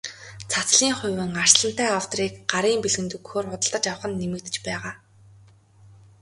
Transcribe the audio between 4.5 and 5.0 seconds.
байгаа.